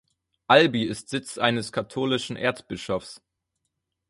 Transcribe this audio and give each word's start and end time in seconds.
Albi 0.47 0.81
ist 0.85 1.09
Sitz 1.09 1.37
eines 1.37 1.71
katholischen 1.71 2.35
Erzbischofs. 2.35 3.21